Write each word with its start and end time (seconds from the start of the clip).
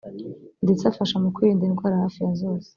ndetse 0.63 0.83
afasha 0.85 1.15
mu 1.23 1.29
kwirinda 1.35 1.63
indwara 1.65 2.01
hafi 2.03 2.19
ya 2.25 2.31
zose 2.41 2.69